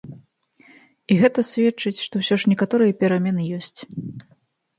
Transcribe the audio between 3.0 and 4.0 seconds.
перамены ёсць.